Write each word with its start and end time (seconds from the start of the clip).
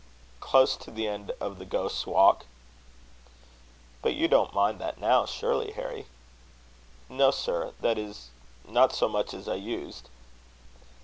"Close 0.39 0.75
to 0.77 0.89
the 0.89 1.07
end 1.07 1.29
of 1.39 1.59
the 1.59 1.63
Ghost's 1.63 2.07
Walk." 2.07 2.47
"But 4.01 4.15
you 4.15 4.27
don't 4.27 4.51
mind 4.51 4.79
that 4.81 4.99
now, 4.99 5.27
surely, 5.27 5.73
Harry?" 5.73 6.07
"No, 7.07 7.29
sir; 7.29 7.75
that 7.81 7.99
is, 7.99 8.29
not 8.67 8.93
so 8.93 9.07
much 9.07 9.31
as 9.35 9.47
I 9.47 9.53
used." 9.53 10.09